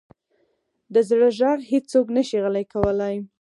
د 0.93 0.95
زړه 1.09 1.29
ږغ 1.39 1.59
هیڅوک 1.71 2.05
نه 2.15 2.21
شي 2.27 2.37
غلی 2.43 2.65
کولی. 2.73 3.15